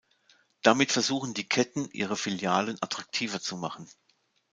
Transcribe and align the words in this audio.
Damit 0.63 0.91
versuchen 0.91 1.35
die 1.35 1.47
Ketten, 1.47 1.87
ihre 1.91 2.17
Filialen 2.17 2.75
attraktiver 2.81 3.39
zu 3.39 3.55
machen. 3.55 3.87